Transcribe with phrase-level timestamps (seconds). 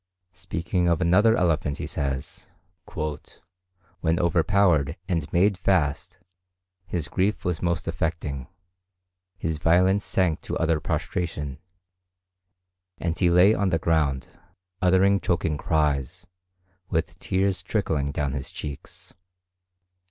[0.33, 2.53] Speaking of another elephant he says,
[3.99, 6.17] "When overpowered and made fast,
[6.87, 8.47] his grief was most affecting;
[9.37, 11.59] his violence sank to utter prostration,
[12.97, 14.29] and he lay on the ground,
[14.81, 16.25] uttering choking cries,
[16.89, 19.13] with tears trickling down his cheeks."